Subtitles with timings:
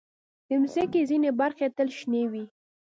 [0.47, 2.43] د مځکې ځینې برخې تل شنې وي.